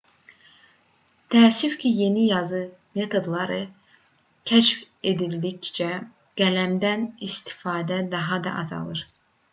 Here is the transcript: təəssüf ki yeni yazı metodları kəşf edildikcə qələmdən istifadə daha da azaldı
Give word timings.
təəssüf 1.33 1.73
ki 1.83 1.89
yeni 1.97 2.23
yazı 2.29 2.61
metodları 2.99 3.59
kəşf 4.53 4.81
edildikcə 5.13 5.91
qələmdən 6.43 7.07
istifadə 7.29 8.03
daha 8.17 8.45
da 8.49 8.59
azaldı 8.65 9.07